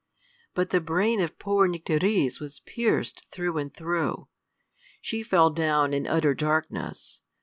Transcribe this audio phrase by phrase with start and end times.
[0.55, 4.29] But the brain of poor Nycteris was pierced through and through.
[4.99, 7.21] She fell down in utter darkness.